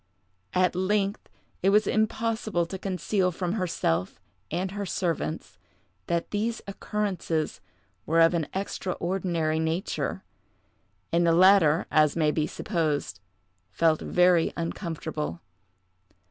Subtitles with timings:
[0.55, 1.29] At length
[1.61, 5.59] it was impossible to conceal from herself and her servants
[6.07, 7.61] that these occurrences
[8.07, 10.23] were of an extraordinary nature,
[11.11, 13.19] and the latter, as may be supposed,
[13.69, 15.39] felt very uncomfortable.